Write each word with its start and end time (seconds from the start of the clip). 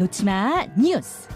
놓치마 0.00 0.64
뉴스. 0.78 1.28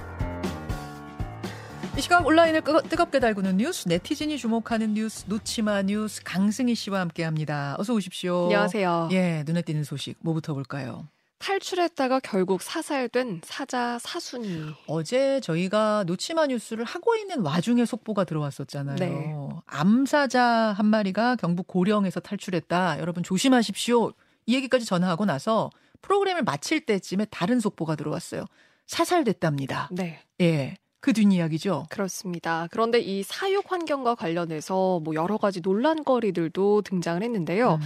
이 1.99 2.01
시각 2.01 2.27
온라인을 2.27 2.63
뜨겁게 2.89 3.21
달구는 3.21 3.59
뉴스, 3.59 3.87
네티즌이 3.87 4.39
주목하는 4.39 4.95
뉴스, 4.95 5.27
놓치마 5.29 5.83
뉴스 5.83 6.23
강승희 6.25 6.75
씨와 6.75 7.01
함께합니다. 7.01 7.77
어서 7.79 7.93
오십시오. 7.93 8.45
안녕하세요. 8.45 9.11
예, 9.13 9.45
눈에 9.47 9.61
띄는 9.61 9.85
소식 9.85 10.17
뭐부터 10.21 10.55
볼까요? 10.55 11.07
탈출했다가 11.41 12.21
결국 12.21 12.63
사살된 12.63 13.43
사자 13.45 13.99
사순이. 14.01 14.73
어제 14.87 15.41
저희가 15.41 16.05
놓치마 16.07 16.47
뉴스를 16.47 16.87
하고 16.87 17.17
있는 17.17 17.43
와중에 17.43 17.85
속보가 17.85 18.25
들어왔었잖아요. 18.25 18.97
네. 18.97 19.35
암사자 19.67 20.43
한 20.75 20.87
마리가 20.87 21.37
경북 21.37 21.67
고령에서 21.67 22.21
탈출했다. 22.21 22.99
여러분 22.99 23.23
조심하십시오. 23.23 24.15
이 24.47 24.55
얘기까지 24.55 24.87
전화하고 24.87 25.27
나서 25.27 25.69
프로그램을 26.05 26.43
마칠 26.43 26.85
때쯤에 26.85 27.27
다른 27.31 27.61
속보가 27.61 27.97
들어왔어요. 27.97 28.45
사살됐답니다. 28.87 29.89
네. 29.91 30.21
예. 30.41 30.77
그 31.01 31.13
뒷이야기죠. 31.13 31.87
그렇습니다. 31.91 32.67
그런데 32.71 32.99
이 32.99 33.23
사육 33.23 33.71
환경과 33.71 34.15
관련해서 34.15 35.01
뭐 35.05 35.15
여러 35.15 35.37
가지 35.37 35.61
논란거리들도 35.61 36.81
등장을 36.81 37.23
했는데요. 37.23 37.75
음. 37.75 37.81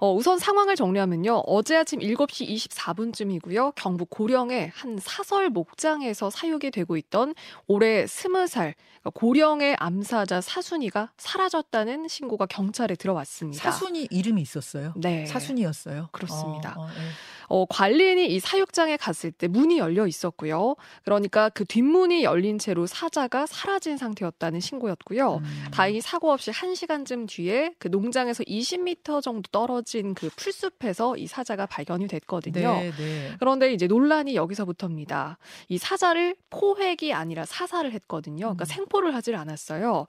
어, 0.00 0.12
우선 0.12 0.38
상황을 0.38 0.76
정리하면요. 0.76 1.44
어제 1.46 1.76
아침 1.76 2.00
7시 2.00 2.46
24분쯤이고요. 2.68 3.72
경북 3.74 4.10
고령의 4.10 4.70
한 4.74 4.98
사설 5.00 5.48
목장에서 5.48 6.28
사육이 6.28 6.70
되고 6.70 6.98
있던 6.98 7.34
올해 7.68 8.04
20살 8.04 8.74
그러니까 9.00 9.10
고령의 9.14 9.76
암사자 9.78 10.42
사순이가 10.42 11.12
사라졌다는 11.16 12.06
신고가 12.08 12.44
경찰에 12.44 12.96
들어왔습니다. 12.96 13.62
사순이 13.62 14.08
이름이 14.10 14.42
있었어요. 14.42 14.92
네. 14.94 15.24
사순이었어요. 15.24 16.10
그렇습니다. 16.12 16.74
어, 16.76 16.82
어, 16.82 16.88
예. 16.88 17.37
어, 17.48 17.64
관리인이 17.66 18.26
이 18.26 18.40
사육장에 18.40 18.96
갔을 18.96 19.32
때 19.32 19.48
문이 19.48 19.78
열려 19.78 20.06
있었고요. 20.06 20.76
그러니까 21.04 21.48
그 21.48 21.64
뒷문이 21.64 22.24
열린 22.24 22.58
채로 22.58 22.86
사자가 22.86 23.46
사라진 23.46 23.96
상태였다는 23.96 24.60
신고였고요. 24.60 25.36
음. 25.36 25.64
다행히 25.72 26.00
사고 26.00 26.30
없이 26.30 26.50
1시간쯤 26.50 27.28
뒤에 27.28 27.74
그 27.78 27.88
농장에서 27.88 28.44
20m 28.44 29.22
정도 29.22 29.48
떨어진 29.50 30.14
그 30.14 30.28
풀숲에서 30.36 31.16
이 31.16 31.26
사자가 31.26 31.66
발견이 31.66 32.06
됐거든요. 32.06 32.74
네, 32.74 32.92
네. 32.92 33.32
그런데 33.38 33.72
이제 33.72 33.86
논란이 33.86 34.34
여기서부터입니다. 34.36 35.38
이 35.68 35.78
사자를 35.78 36.36
포획이 36.50 37.12
아니라 37.12 37.44
사살을 37.44 37.92
했거든요. 37.92 38.46
그러니까 38.46 38.64
음. 38.64 38.66
생포를 38.66 39.14
하질 39.14 39.36
않았어요. 39.36 40.06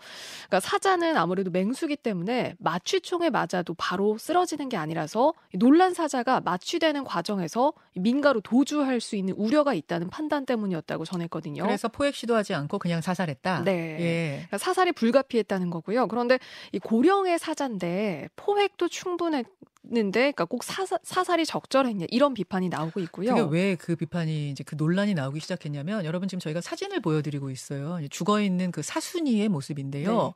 그러니까 0.48 0.60
사자는 0.60 1.17
아무래도 1.17 1.52
맹수기 1.52 1.95
때문에 1.95 2.56
마취총에 2.60 3.30
맞아도 3.30 3.73
바로 3.78 4.17
쓰러지는 4.17 4.70
게 4.70 4.78
아니라서 4.78 5.34
이 5.54 5.58
논란 5.58 5.94
사자가 5.94 6.42
마취되는 6.42 7.04
과정 7.04 7.29
에서 7.38 7.74
민가로 7.96 8.42
도주할 8.42 9.00
수 9.00 9.16
있는 9.16 9.36
우려가 9.36 9.74
있다는 9.74 10.10
판단 10.10 10.46
때문이었다고 10.46 11.06
전했거든요. 11.06 11.64
그래서 11.64 11.88
포획 11.88 12.16
시도하지 12.16 12.56
않고 12.56 12.80
그냥 12.80 13.02
사살했다. 13.02 13.64
네. 13.64 13.72
예. 14.00 14.32
그러니까 14.38 14.58
사살이 14.58 14.92
불가피했다는 14.92 15.70
거고요. 15.70 16.08
그런데 16.08 16.40
이 16.72 16.80
고령의 16.80 17.38
사자인데 17.38 18.30
포획도 18.36 18.88
충분했 18.88 19.46
는데, 19.92 20.20
그러니까 20.20 20.46
꼭 20.46 20.64
사사, 20.64 21.00
사살이 21.04 21.46
적절했냐 21.46 22.06
이런 22.10 22.34
비판이 22.34 22.68
나오고 22.70 23.00
있고요. 23.00 23.34
그게 23.34 23.48
왜 23.50 23.76
그 23.80 23.96
비판이 23.96 24.52
이제 24.52 24.64
그 24.64 24.76
논란이 24.76 25.14
나오기 25.14 25.40
시작했냐면 25.40 26.04
여러분 26.04 26.28
지금 26.28 26.40
저희가 26.40 26.60
사진을 26.60 27.00
보여드리고 27.00 27.50
있어요. 27.50 27.98
죽어 28.10 28.42
있는 28.42 28.72
그 28.72 28.82
사순이의 28.82 29.48
모습인데요. 29.48 30.34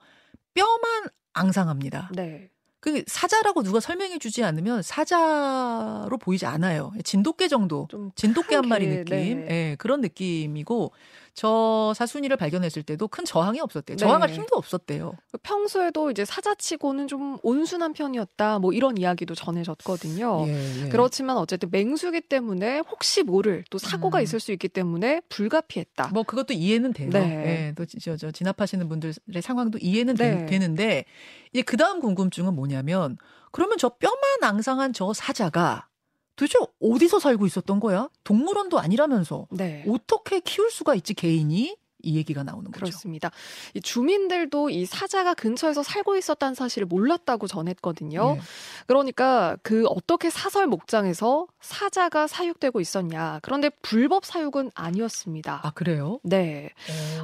뼈만 0.54 1.10
앙상합니다. 1.34 2.10
네. 2.14 2.50
그 2.84 3.02
사자라고 3.08 3.64
누가 3.64 3.80
설명해 3.80 4.20
주지 4.20 4.44
않으면 4.44 4.82
사자로 4.82 6.18
보이지 6.18 6.46
않아요. 6.46 6.92
진돗개 7.06 7.48
정도. 7.48 7.88
좀 7.90 8.12
진돗개 8.16 8.56
한 8.56 8.68
마리 8.68 8.88
느낌. 8.88 9.06
네. 9.46 9.48
예, 9.72 9.76
그런 9.80 10.02
느낌이고 10.02 10.92
저 11.34 11.94
사순이를 11.96 12.36
발견했을 12.38 12.84
때도 12.84 13.08
큰 13.08 13.24
저항이 13.26 13.60
없었대요. 13.62 13.96
저항할 13.98 14.28
네. 14.30 14.36
힘도 14.36 14.58
없었대요. 14.58 15.14
평소에도 15.44 16.12
이제 16.12 16.26
사자치고는 16.26 17.08
좀 17.08 17.38
온순한 17.42 17.94
편이었다. 17.94 18.60
뭐 18.60 18.74
이런 18.74 18.98
이야기도 18.98 19.34
전해졌거든요. 19.34 20.44
예, 20.48 20.84
예. 20.86 20.90
그렇지만 20.90 21.38
어쨌든 21.38 21.70
맹수기 21.72 22.20
때문에 22.22 22.80
혹시 22.92 23.24
모를 23.24 23.64
또 23.72 23.78
사고가 23.78 24.20
음. 24.20 24.24
있을 24.24 24.40
수 24.42 24.52
있기 24.52 24.68
때문에 24.68 25.22
불가피했다. 25.30 26.10
뭐 26.14 26.24
그것도 26.24 26.54
이해는 26.54 26.92
돼요. 26.94 27.10
네. 27.10 27.70
예, 27.70 27.74
또 27.76 27.86
저 27.86 28.18
저 28.18 28.30
진압하시는 28.30 28.88
분들의 28.90 29.14
상황도 29.42 29.80
이해는 29.82 30.16
되- 30.16 30.36
네. 30.36 30.46
되는데 30.46 31.06
이제 31.54 31.62
그 31.62 31.78
다음 31.78 32.00
궁금증은 32.00 32.56
뭐냐면 32.56 33.18
그러면 33.52 33.78
저 33.78 33.90
뼈만 33.90 34.44
앙상한 34.44 34.92
저 34.92 35.14
사자가 35.14 35.88
도대체 36.36 36.58
어디서 36.82 37.20
살고 37.20 37.46
있었던 37.46 37.80
거야? 37.80 38.10
동물원도 38.24 38.80
아니라면서 38.80 39.48
네. 39.52 39.86
어떻게 39.88 40.40
키울 40.40 40.72
수가 40.72 40.96
있지 40.96 41.14
개인이? 41.14 41.78
이 42.04 42.18
얘기가 42.18 42.44
나오는 42.44 42.66
거죠. 42.66 42.86
그렇습니다. 42.86 43.32
이 43.74 43.82
주민들도 43.82 44.70
이 44.70 44.86
사자가 44.86 45.34
근처에서 45.34 45.82
살고 45.82 46.18
있었다는 46.18 46.54
사실을 46.54 46.86
몰랐다고 46.86 47.48
전했거든요. 47.48 48.36
예. 48.38 48.42
그러니까 48.88 49.58
그 49.64 49.86
어떻게 49.88 50.30
사설 50.30 50.68
목장에서 50.68 51.48
사자가 51.62 52.28
사육되고 52.28 52.82
있었냐. 52.82 53.40
그런데 53.42 53.70
불법 53.82 54.26
사육은 54.26 54.72
아니었습니다. 54.76 55.62
아 55.64 55.72
그래요? 55.72 56.20
네. 56.24 56.70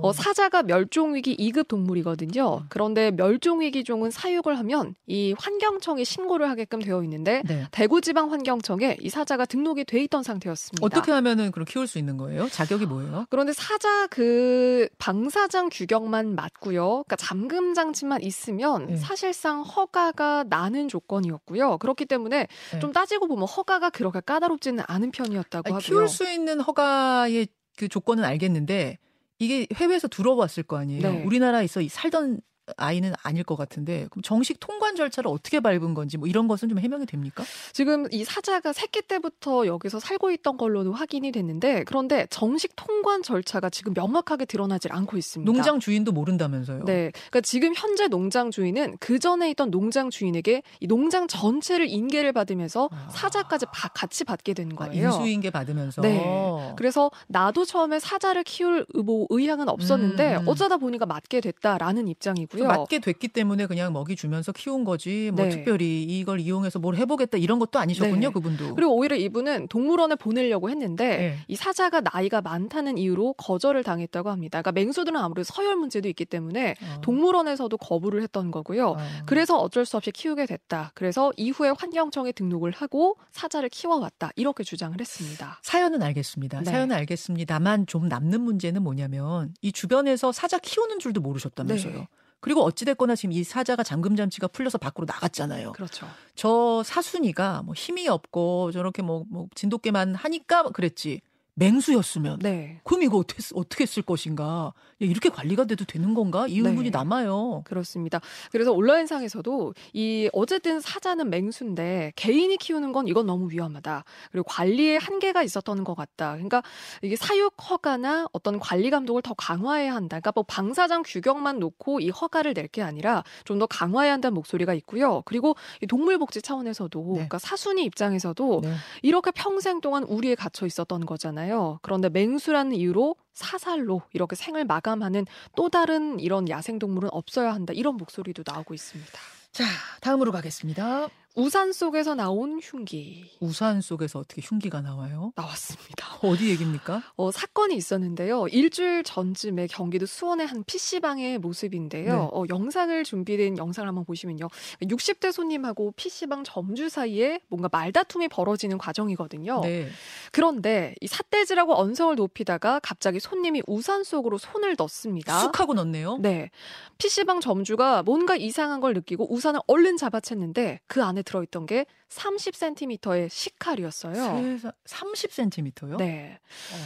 어, 0.01 0.13
사자가 0.13 0.63
멸종위기 0.63 1.35
2급 1.37 1.67
동물이거든요. 1.67 2.57
음. 2.59 2.65
그런데 2.69 3.11
멸종위기종은 3.11 4.11
사육을 4.11 4.57
하면 4.59 4.95
이 5.07 5.35
환경청에 5.37 6.05
신고를 6.05 6.49
하게끔 6.49 6.81
되어 6.81 7.03
있는데 7.03 7.43
네. 7.45 7.67
대구지방 7.71 8.31
환경청에 8.31 8.97
이 9.01 9.09
사자가 9.09 9.45
등록이 9.45 9.83
돼 9.83 10.01
있던 10.03 10.23
상태였습니다. 10.23 10.85
어떻게 10.85 11.11
하면은 11.11 11.51
그럼 11.51 11.65
키울 11.65 11.85
수 11.85 11.97
있는 11.97 12.15
거예요? 12.15 12.47
자격이 12.47 12.85
뭐예요? 12.85 13.25
그런데 13.29 13.51
사자 13.51 14.07
그 14.07 14.68
방사장 14.97 15.69
규격만 15.71 16.35
맞고요. 16.35 16.87
그러니까 16.87 17.15
잠금 17.15 17.73
장치만 17.73 18.21
있으면 18.21 18.87
네. 18.87 18.95
사실상 18.97 19.61
허가가 19.61 20.43
나는 20.47 20.87
조건이었고요. 20.87 21.77
그렇기 21.77 22.05
때문에 22.05 22.47
네. 22.71 22.79
좀 22.79 22.91
따지고 22.91 23.27
보면 23.27 23.47
허가가 23.47 23.89
그렇게 23.89 24.19
까다롭지는 24.19 24.83
않은 24.87 25.11
편이었다고 25.11 25.67
아니, 25.67 25.73
하고요. 25.73 25.79
키울 25.79 26.07
수 26.07 26.29
있는 26.29 26.59
허가의 26.59 27.47
그 27.77 27.87
조건은 27.87 28.23
알겠는데 28.23 28.97
이게 29.39 29.67
해외에서 29.73 30.07
들어왔을 30.07 30.63
거 30.63 30.77
아니에요. 30.77 31.01
네. 31.01 31.23
우리나라에서 31.23 31.81
이 31.81 31.89
살던 31.89 32.41
아이는 32.77 33.13
아닐 33.23 33.43
것 33.43 33.55
같은데 33.55 34.07
그럼 34.09 34.21
정식 34.23 34.59
통관 34.59 34.95
절차를 34.95 35.29
어떻게 35.29 35.59
밟은 35.59 35.93
건지 35.93 36.17
뭐 36.17 36.27
이런 36.27 36.47
것은 36.47 36.69
좀 36.69 36.79
해명이 36.79 37.05
됩니까? 37.05 37.43
지금 37.73 38.07
이 38.11 38.23
사자가 38.23 38.73
새끼 38.73 39.01
때부터 39.01 39.65
여기서 39.67 39.99
살고 39.99 40.31
있던 40.31 40.57
걸로는 40.57 40.91
확인이 40.91 41.31
됐는데 41.31 41.83
그런데 41.85 42.27
정식 42.29 42.73
통관 42.75 43.23
절차가 43.23 43.69
지금 43.69 43.93
명확하게 43.93 44.45
드러나질 44.45 44.91
않고 44.93 45.17
있습니다. 45.17 45.51
농장 45.51 45.79
주인도 45.79 46.11
모른다면서요. 46.11 46.85
네. 46.85 47.11
그러니까 47.13 47.41
지금 47.41 47.73
현재 47.75 48.07
농장 48.07 48.51
주인은 48.51 48.97
그 48.99 49.19
전에 49.19 49.49
있던 49.51 49.71
농장 49.71 50.09
주인에게 50.09 50.63
이 50.79 50.87
농장 50.87 51.27
전체를 51.27 51.87
인계를 51.89 52.33
받으면서 52.33 52.89
아. 52.91 53.09
사자까지 53.11 53.65
바- 53.73 53.89
같이 53.89 54.23
받게 54.23 54.53
된 54.53 54.71
아, 54.73 54.85
거예요. 54.85 55.05
인수인계 55.07 55.49
받으면서. 55.51 56.01
네. 56.01 56.73
그래서 56.77 57.11
나도 57.27 57.65
처음에 57.65 57.99
사자를 57.99 58.43
키울 58.43 58.85
뭐 59.03 59.25
의향은 59.29 59.69
없었는데 59.69 60.35
음, 60.37 60.41
음. 60.41 60.47
어쩌다 60.47 60.77
보니까 60.77 61.05
맡게 61.05 61.41
됐다라는 61.41 62.07
입장이고요. 62.07 62.58
좀 62.59 62.67
맞게 62.67 62.99
됐기 62.99 63.29
때문에 63.29 63.65
그냥 63.65 63.93
먹이 63.93 64.15
주면서 64.15 64.51
키운 64.51 64.83
거지 64.83 65.31
뭐 65.33 65.45
네. 65.45 65.49
특별히 65.51 66.03
이걸 66.03 66.39
이용해서 66.39 66.79
뭘 66.79 66.95
해보겠다 66.95 67.37
이런 67.37 67.59
것도 67.59 67.79
아니셨군요 67.79 68.27
네. 68.27 68.33
그분도. 68.33 68.75
그리고 68.75 68.95
오히려 68.95 69.15
이분은 69.15 69.67
동물원에 69.67 70.15
보내려고 70.15 70.69
했는데 70.69 71.17
네. 71.17 71.37
이 71.47 71.55
사자가 71.55 72.01
나이가 72.01 72.41
많다는 72.41 72.97
이유로 72.97 73.33
거절을 73.33 73.83
당했다고 73.83 74.29
합니다. 74.29 74.61
그러니까 74.61 74.71
맹수들은 74.71 75.19
아무래도 75.19 75.43
서열 75.43 75.75
문제도 75.75 76.07
있기 76.07 76.25
때문에 76.25 76.75
어. 76.81 77.01
동물원에서도 77.01 77.75
거부를 77.77 78.21
했던 78.21 78.51
거고요. 78.51 78.89
어. 78.89 78.97
그래서 79.25 79.57
어쩔 79.57 79.85
수 79.85 79.97
없이 79.97 80.11
키우게 80.11 80.45
됐다. 80.45 80.91
그래서 80.93 81.31
이후에 81.37 81.69
환경청에 81.77 82.31
등록을 82.31 82.71
하고 82.71 83.17
사자를 83.31 83.69
키워왔다. 83.69 84.31
이렇게 84.35 84.63
주장을 84.63 84.99
했습니다. 84.99 85.59
사연은 85.63 86.01
알겠습니다. 86.03 86.59
네. 86.59 86.65
사연은 86.65 86.95
알겠습니다만 86.95 87.85
좀 87.87 88.07
남는 88.07 88.41
문제는 88.41 88.83
뭐냐면 88.83 89.53
이 89.61 89.71
주변에서 89.71 90.31
사자 90.31 90.57
키우는 90.57 90.99
줄도 90.99 91.21
모르셨다면서요. 91.21 92.07
네. 92.39 92.41
그리고 92.41 92.63
어찌됐거나 92.63 93.15
지금 93.15 93.33
이 93.33 93.43
사자가 93.43 93.83
잠금 93.83 94.15
장치가 94.15 94.47
풀려서 94.47 94.77
밖으로 94.77 95.05
나갔잖아요. 95.05 95.73
그렇죠. 95.73 96.07
저 96.35 96.81
사순이가 96.85 97.63
뭐 97.63 97.73
힘이 97.75 98.07
없고 98.07 98.71
저렇게 98.71 99.01
뭐, 99.01 99.25
뭐 99.29 99.47
진돗개만 99.55 100.15
하니까 100.15 100.63
그랬지. 100.69 101.21
맹수였으면 101.59 102.39
네. 102.39 102.79
그럼 102.83 103.03
이거 103.03 103.17
어떻게, 103.17 103.41
쓰- 103.41 103.53
어떻게 103.55 103.85
쓸 103.85 104.01
것인가? 104.03 104.73
야, 105.01 105.05
이렇게 105.05 105.29
관리가 105.29 105.65
돼도 105.65 105.85
되는 105.85 106.13
건가? 106.13 106.47
이 106.47 106.57
의문이 106.59 106.85
네. 106.85 106.89
남아요. 106.89 107.61
그렇습니다. 107.65 108.19
그래서 108.51 108.71
온라인상에서도 108.71 109.73
이 109.93 110.29
어쨌든 110.33 110.79
사자는 110.79 111.29
맹수인데 111.29 112.13
개인이 112.15 112.55
키우는 112.57 112.91
건 112.93 113.07
이건 113.07 113.25
너무 113.27 113.51
위험하다. 113.51 114.03
그리고 114.31 114.45
관리에 114.47 114.97
한계가 114.97 115.43
있었던 115.43 115.83
것 115.83 115.95
같다. 115.95 116.33
그러니까 116.33 116.63
이게 117.01 117.15
사육 117.15 117.53
허가나 117.69 118.27
어떤 118.31 118.59
관리 118.59 118.89
감독을 118.89 119.21
더 119.21 119.33
강화해야 119.33 119.93
한다. 119.93 120.15
그러니까 120.19 120.31
뭐 120.35 120.43
방사장 120.47 121.03
규격만 121.05 121.59
놓고 121.59 121.99
이 121.99 122.09
허가를 122.09 122.53
낼 122.53 122.69
게 122.69 122.83
아니라 122.83 123.23
좀 123.45 123.57
더 123.59 123.65
강화해야 123.65 124.13
한다는 124.13 124.35
목소리가 124.35 124.73
있고요. 124.75 125.21
그리고 125.25 125.55
이 125.81 125.87
동물복지 125.87 126.41
차원에서도 126.43 126.99
네. 127.07 127.13
그러니까 127.13 127.39
사순이 127.39 127.83
입장에서도 127.83 128.61
네. 128.63 128.73
이렇게 129.01 129.31
평생 129.31 129.81
동안 129.81 130.03
우리에 130.03 130.35
갇혀 130.35 130.65
있었던 130.67 131.05
거잖아요. 131.05 131.48
하잖아요. 131.49 131.79
그런데 131.81 132.09
맹수라는 132.09 132.73
이유로 132.73 133.15
사살로 133.33 134.03
이렇게 134.13 134.35
생을 134.35 134.65
마감하는 134.65 135.25
또 135.55 135.69
다른 135.69 136.19
이런 136.19 136.47
야생동물은 136.47 137.09
없어야 137.11 137.53
한다. 137.53 137.73
이런 137.73 137.97
목소리도 137.97 138.43
나오고 138.45 138.73
있습니다. 138.73 139.11
자, 139.51 139.65
다음으로 140.01 140.31
가겠습니다. 140.31 141.09
우산 141.39 141.71
속에서 141.71 142.15
나온 142.15 142.59
흉기. 142.61 143.23
우산 143.39 143.79
속에서 143.79 144.19
어떻게 144.19 144.41
흉기가 144.41 144.81
나와요? 144.81 145.31
나왔습니다. 145.37 146.17
어디 146.21 146.49
얘기입니까? 146.49 147.01
어, 147.15 147.31
사건이 147.31 147.75
있었는데요. 147.75 148.47
일주일 148.47 149.03
전쯤에 149.03 149.67
경기도 149.67 150.05
수원의 150.05 150.47
한 150.47 150.65
PC방의 150.65 151.37
모습인데요. 151.39 152.13
네. 152.13 152.19
어, 152.33 152.43
영상을 152.49 153.01
준비된 153.05 153.57
영상을 153.57 153.87
한번 153.87 154.03
보시면요. 154.03 154.49
60대 154.81 155.31
손님하고 155.31 155.93
PC방 155.95 156.43
점주 156.43 156.89
사이에 156.89 157.39
뭔가 157.47 157.69
말다툼이 157.71 158.27
벌어지는 158.27 158.77
과정이거든요. 158.77 159.61
네. 159.61 159.87
그런데 160.33 160.93
이 160.99 161.07
삿대질하고 161.07 161.79
언성을 161.79 162.13
높이다가 162.15 162.81
갑자기 162.81 163.21
손님이 163.21 163.61
우산 163.65 164.03
속으로 164.03 164.37
손을 164.37 164.75
넣습니다. 164.77 165.39
쑥 165.39 165.57
하고 165.61 165.73
넣네요. 165.73 166.17
네. 166.21 166.51
PC방 166.97 167.39
점주가 167.39 168.03
뭔가 168.03 168.35
이상한 168.35 168.81
걸 168.81 168.93
느끼고 168.93 169.33
우산을 169.33 169.61
얼른 169.67 169.95
잡아챘는데 169.95 170.79
그 170.87 171.01
안에 171.01 171.21
들어있던 171.29 171.65
게 171.67 171.85
30cm의 172.09 173.29
식칼이었어요. 173.29 174.13
세상 174.13 174.71
30cm요? 174.85 175.97
네. 175.97 176.39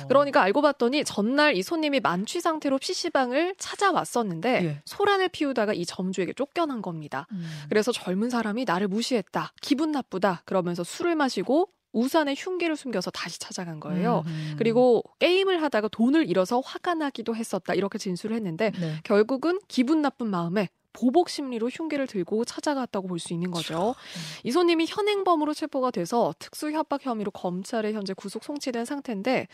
어. 0.03 0.07
그러니까 0.07 0.41
알고 0.41 0.61
봤더니 0.61 1.05
전날 1.05 1.55
이 1.55 1.63
손님이 1.63 2.01
만취 2.01 2.41
상태로 2.41 2.77
PC방을 2.77 3.55
찾아왔었는데 3.57 4.65
예. 4.65 4.81
소란을 4.85 5.29
피우다가 5.29 5.73
이 5.73 5.85
점주에게 5.85 6.33
쫓겨난 6.33 6.81
겁니다. 6.81 7.27
음. 7.31 7.47
그래서 7.69 7.91
젊은 7.91 8.29
사람이 8.29 8.65
나를 8.65 8.89
무시했다. 8.89 9.53
기분 9.61 9.91
나쁘다. 9.91 10.41
그러면서 10.45 10.83
술을 10.83 11.15
마시고 11.15 11.69
우산에 11.93 12.33
흉기를 12.35 12.75
숨겨서 12.75 13.11
다시 13.11 13.39
찾아간 13.39 13.79
거예요. 13.79 14.23
음. 14.25 14.55
그리고 14.57 15.03
게임을 15.19 15.61
하다가 15.61 15.87
돈을 15.89 16.27
잃어서 16.27 16.59
화가 16.59 16.95
나기도 16.95 17.35
했었다. 17.35 17.75
이렇게 17.75 17.97
진술을 17.99 18.35
했는데 18.35 18.71
네. 18.71 18.95
결국은 19.03 19.59
기분 19.67 20.01
나쁜 20.01 20.27
마음에 20.27 20.69
보복 20.93 21.29
심리로 21.29 21.69
흉기를 21.69 22.07
들고 22.07 22.45
찾아갔다고 22.45 23.07
볼 23.07 23.19
수 23.19 23.33
있는 23.33 23.51
거죠. 23.51 23.95
이 24.43 24.51
손님이 24.51 24.85
현행범으로 24.87 25.53
체포가 25.53 25.91
돼서 25.91 26.33
특수 26.39 26.71
협박 26.71 27.05
혐의로 27.05 27.31
검찰에 27.31 27.93
현재 27.93 28.13
구속 28.13 28.43
송치된 28.43 28.85
상태인데 28.85 29.47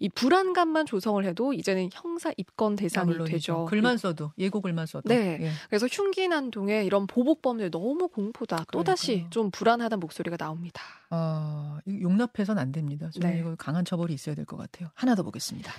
이 0.00 0.08
불안감만 0.08 0.86
조성을 0.86 1.24
해도 1.24 1.52
이제는 1.52 1.88
형사 1.92 2.32
입건 2.36 2.74
아, 2.74 2.76
대상이 2.76 3.06
물론이죠. 3.10 3.32
되죠. 3.32 3.64
글만 3.66 3.96
써도 3.98 4.32
예고 4.38 4.60
글만 4.60 4.86
써도. 4.86 5.08
네. 5.08 5.38
예. 5.40 5.50
그래서 5.68 5.86
흉기 5.86 6.28
난동에 6.28 6.84
이런 6.84 7.06
보복범들 7.06 7.70
너무 7.70 8.08
공포다. 8.08 8.64
또 8.72 8.84
다시. 8.84 9.26
좀 9.30 9.50
불안하다는 9.50 10.00
목소리가 10.00 10.36
나옵니다. 10.36 10.82
아, 11.10 11.78
이거 11.86 12.00
용납해서는 12.02 12.60
안 12.60 12.72
됩니다. 12.72 13.08
저는 13.12 13.30
네. 13.30 13.40
이거 13.40 13.54
강한 13.56 13.84
처벌이 13.84 14.12
있어야 14.14 14.34
될 14.34 14.44
것 14.44 14.56
같아요. 14.56 14.90
하나 14.94 15.14
더 15.14 15.22
보겠습니다. 15.22 15.72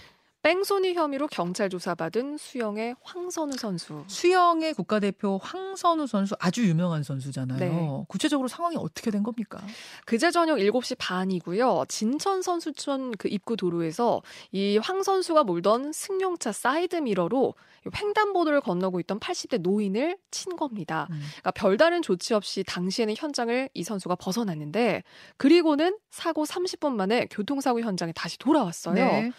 뺑소니 0.44 0.94
혐의로 0.94 1.28
경찰 1.28 1.70
조사받은 1.70 2.36
수영의 2.38 2.96
황선우 3.02 3.54
선수. 3.58 4.04
수영의 4.08 4.74
국가대표 4.74 5.40
황선우 5.42 6.06
선수 6.06 6.36
아주 6.38 6.68
유명한 6.68 7.02
선수잖아요. 7.02 7.60
네. 7.60 8.04
구체적으로 8.10 8.50
상황이 8.50 8.76
어떻게 8.78 9.10
된 9.10 9.24
겁니까? 9.24 9.62
그제 10.06 10.32
저녁 10.32 10.58
7시 10.58 10.98
반이고요. 11.00 11.86
진천 11.88 12.42
선수촌 12.42 13.14
그 13.18 13.30
입구 13.30 13.56
도로에서 13.56 14.22
이 14.52 14.78
황 14.84 15.02
선수가 15.02 15.46
몰던 15.46 15.94
승용차 15.94 16.52
사이드 16.52 16.98
미러로 16.98 17.54
횡단보도를 17.96 18.60
건너고 18.60 19.00
있던 19.02 19.20
80대 19.22 19.62
노인을 19.62 20.18
친 20.30 20.58
겁니다. 20.58 21.08
음. 21.12 21.22
그러니까 21.22 21.52
별다른 21.52 22.02
조치 22.02 22.34
없이 22.34 22.64
당시에는 22.66 23.16
현장을 23.18 23.70
이 23.74 23.84
선수가 23.84 24.16
벗어났는데 24.16 25.04
그리고는 25.38 25.98
사고 26.12 26.44
30분 26.44 26.92
만에 26.96 27.28
교통사고 27.32 27.80
현장에 27.80 28.12
다시 28.14 28.38
돌아왔어요. 28.40 28.94
네. 28.96 29.32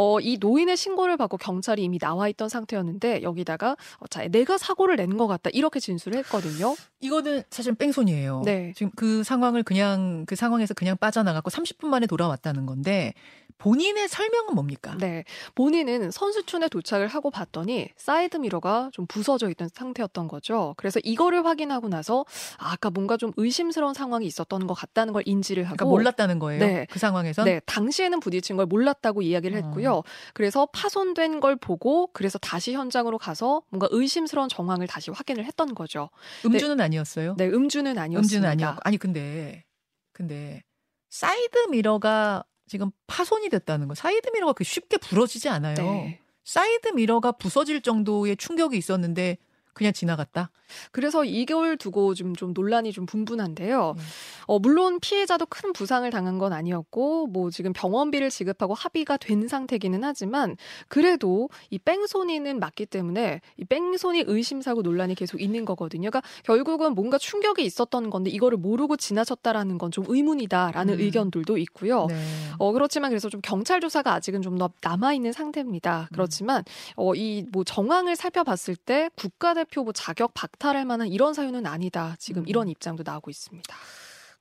어, 0.00 0.20
이 0.20 0.38
노인의 0.38 0.76
신고를 0.76 1.16
받고 1.16 1.38
경찰이 1.38 1.82
이미 1.82 1.98
나와 1.98 2.28
있던 2.28 2.48
상태였는데 2.48 3.22
여기다가 3.24 3.72
어, 3.98 4.06
자, 4.06 4.26
내가 4.28 4.56
사고를 4.56 4.94
낸 4.94 5.18
것 5.18 5.26
같다 5.26 5.50
이렇게 5.52 5.80
진술을 5.80 6.18
했거든요. 6.18 6.76
이거는 7.00 7.42
사실 7.50 7.74
뺑소니예요. 7.74 8.42
네. 8.44 8.72
지금 8.76 8.92
그 8.94 9.24
상황을 9.24 9.64
그냥 9.64 10.24
그 10.26 10.36
상황에서 10.36 10.74
그냥 10.74 10.96
빠져나갔고 10.96 11.50
30분 11.50 11.86
만에 11.86 12.06
돌아왔다는 12.06 12.66
건데 12.66 13.14
본인의 13.58 14.06
설명은 14.08 14.54
뭡니까? 14.54 14.96
네. 15.00 15.24
본인은 15.56 16.12
선수촌에 16.12 16.68
도착을 16.68 17.08
하고 17.08 17.30
봤더니 17.32 17.88
사이드 17.96 18.36
미러가 18.36 18.90
좀 18.92 19.06
부서져 19.08 19.50
있던 19.50 19.68
상태였던 19.74 20.28
거죠. 20.28 20.74
그래서 20.76 21.00
이거를 21.02 21.44
확인하고 21.44 21.88
나서 21.88 22.24
아, 22.58 22.72
아까 22.74 22.90
뭔가 22.90 23.16
좀 23.16 23.32
의심스러운 23.36 23.94
상황이 23.94 24.26
있었던 24.26 24.68
것 24.68 24.74
같다는 24.74 25.12
걸 25.12 25.24
인지를 25.26 25.64
하고 25.64 25.76
그러니까 25.76 25.90
몰랐다는 25.90 26.38
거예요. 26.38 26.60
네. 26.60 26.86
그 26.88 27.00
상황에선 27.00 27.46
네, 27.46 27.60
당시에는 27.66 28.20
부딪힌 28.20 28.56
걸 28.56 28.66
몰랐다고 28.66 29.22
이야기를 29.22 29.58
어. 29.58 29.60
했고요. 29.64 29.87
그래서 30.34 30.66
파손된 30.66 31.40
걸 31.40 31.56
보고 31.56 32.08
그래서 32.12 32.38
다시 32.38 32.74
현장으로 32.74 33.18
가서 33.18 33.62
뭔가 33.70 33.88
의심스러운 33.90 34.48
정황을 34.48 34.86
다시 34.86 35.10
확인을 35.10 35.44
했던 35.44 35.74
거죠. 35.74 36.10
음주는 36.44 36.80
아니었어요. 36.80 37.34
네, 37.36 37.46
음주는 37.46 37.90
아니었습니다. 37.98 38.18
음주는 38.18 38.48
아니었고 38.48 38.80
아니 38.84 38.96
근데 38.98 39.64
근데 40.12 40.62
사이드 41.10 41.68
미러가 41.70 42.44
지금 42.66 42.90
파손이 43.06 43.48
됐다는 43.48 43.88
거. 43.88 43.94
사이드 43.94 44.30
미러가 44.30 44.52
그 44.52 44.64
쉽게 44.64 44.98
부러지지 44.98 45.48
않아요. 45.48 45.74
네. 45.74 46.20
사이드 46.44 46.88
미러가 46.88 47.32
부서질 47.32 47.82
정도의 47.82 48.36
충격이 48.36 48.76
있었는데 48.76 49.38
그냥 49.78 49.92
지나갔다. 49.92 50.50
그래서 50.92 51.24
이걸 51.24 51.76
두고 51.78 52.14
좀, 52.14 52.34
좀 52.34 52.52
논란이 52.52 52.92
좀 52.92 53.06
분분한데요. 53.06 53.94
음. 53.96 54.02
어, 54.46 54.58
물론 54.58 54.98
피해자도 55.00 55.46
큰 55.46 55.72
부상을 55.72 56.08
당한 56.10 56.36
건 56.38 56.52
아니었고, 56.52 57.28
뭐 57.28 57.50
지금 57.50 57.72
병원비를 57.72 58.28
지급하고 58.28 58.74
합의가 58.74 59.16
된 59.16 59.48
상태기는 59.48 60.02
하지만, 60.04 60.56
그래도 60.88 61.48
이 61.70 61.78
뺑소니는 61.78 62.58
맞기 62.58 62.86
때문에 62.86 63.40
이 63.56 63.64
뺑소니 63.64 64.24
의심사고 64.26 64.82
논란이 64.82 65.14
계속 65.14 65.40
있는 65.40 65.64
거거든요. 65.64 66.10
그러니까 66.10 66.22
결국은 66.42 66.94
뭔가 66.94 67.16
충격이 67.18 67.64
있었던 67.64 68.10
건데 68.10 68.28
이거를 68.30 68.58
모르고 68.58 68.96
지나쳤다라는 68.96 69.78
건 69.78 69.88
좀 69.90 70.04
의문이다라는 70.06 70.94
음. 70.94 71.00
의견들도 71.00 71.56
있고요. 71.56 72.06
네. 72.10 72.14
어, 72.58 72.72
그렇지만 72.72 73.08
그래서 73.10 73.30
좀 73.30 73.40
경찰 73.42 73.80
조사가 73.80 74.12
아직은 74.12 74.42
좀더 74.42 74.70
남아있는 74.82 75.32
상태입니다. 75.32 76.08
그렇지만, 76.12 76.62
어, 76.96 77.14
이 77.14 77.38
뭐 77.52 77.64
정황을 77.64 78.16
살펴봤을 78.16 78.76
때 78.76 79.08
국가대 79.14 79.64
표뭐 79.72 79.92
자격 79.92 80.34
박탈할 80.34 80.84
만한 80.84 81.08
이런 81.08 81.34
사유는 81.34 81.66
아니다. 81.66 82.16
지금 82.18 82.42
음. 82.42 82.48
이런 82.48 82.68
입장도 82.68 83.02
나오고 83.04 83.30
있습니다. 83.30 83.76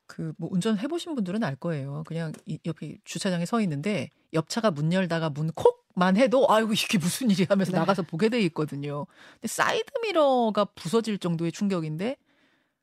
그 0.08 0.34
뭐 0.38 0.50
운전 0.52 0.78
해보신 0.80 1.16
분들은 1.16 1.44
알 1.44 1.56
거예요. 1.56 2.04
그냥 2.08 2.32
이 2.46 2.58
옆에 2.66 2.98
주차장에 3.04 3.46
서 3.46 3.62
있는데 3.62 4.10
옆차가 4.34 4.72
문 4.72 4.92
열다가 4.92 5.30
문 5.30 5.52
콕만 5.54 6.18
해도 6.18 6.48
아이고 6.50 6.74
이게 6.74 6.98
무슨 6.98 7.30
일이 7.30 7.46
하면서 7.48 7.72
네. 7.72 7.78
나가서 7.78 8.04
보게 8.04 8.30
돼 8.30 8.42
있거든요. 8.44 9.06
근데 9.34 9.48
사이드 9.48 9.92
미러가 10.04 10.66
부서질 10.66 11.20
정도의 11.20 11.52
충격인데 11.52 12.18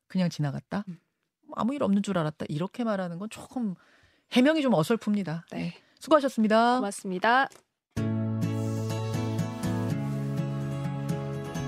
그냥 0.06 0.28
지나갔다. 0.28 0.84
음. 0.88 0.98
아무 1.56 1.74
일 1.74 1.82
없는 1.82 2.02
줄 2.02 2.18
알았다. 2.18 2.46
이렇게 2.48 2.84
말하는 2.84 3.18
건 3.18 3.30
조금 3.30 3.74
해명이 4.32 4.62
좀 4.62 4.72
어설픕니다. 4.72 5.44
네. 5.52 5.74
수고하셨습니다. 6.00 6.76
고맙습니다. 6.76 7.48